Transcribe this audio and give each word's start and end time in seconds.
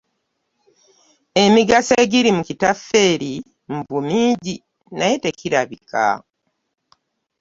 Emigaso 1.43 1.93
egiri 2.03 2.29
mu 2.37 2.41
kitaffeeri 2.47 3.33
mbu 3.75 3.97
mingi 4.09 4.55
naye 4.97 5.15
tekirabika! 5.23 6.03